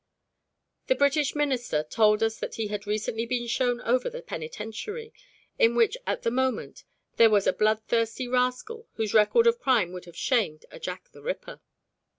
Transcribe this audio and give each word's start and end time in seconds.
The 0.87 0.95
British 0.95 1.35
Minister 1.35 1.83
told 1.83 2.23
us 2.23 2.39
that 2.39 2.55
he 2.55 2.69
had 2.69 2.87
recently 2.87 3.27
been 3.27 3.45
shown 3.45 3.81
over 3.81 4.09
the 4.09 4.23
Penitentiary, 4.23 5.13
in 5.59 5.75
which 5.75 5.95
at 6.07 6.23
the 6.23 6.31
moment 6.31 6.83
there 7.17 7.29
was 7.29 7.45
a 7.45 7.53
bloodthirsty 7.53 8.27
rascal 8.27 8.87
whose 8.93 9.13
record 9.13 9.45
of 9.45 9.59
crime 9.59 9.91
would 9.93 10.05
have 10.05 10.17
shamed 10.17 10.65
a 10.71 10.79
Jack 10.79 11.09
the 11.11 11.21
Ripper. 11.21 11.61